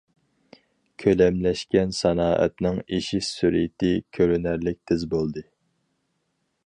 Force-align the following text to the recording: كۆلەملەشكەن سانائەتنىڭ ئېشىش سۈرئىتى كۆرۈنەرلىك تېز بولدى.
كۆلەملەشكەن 1.03 1.93
سانائەتنىڭ 1.99 2.79
ئېشىش 2.87 3.29
سۈرئىتى 3.41 3.93
كۆرۈنەرلىك 4.19 4.81
تېز 4.93 5.05
بولدى. 5.13 5.45